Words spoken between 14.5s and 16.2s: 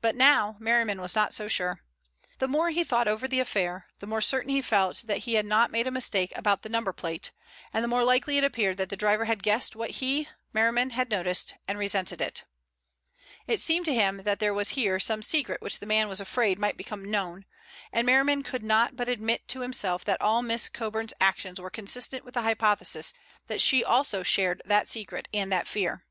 was here some secret which the man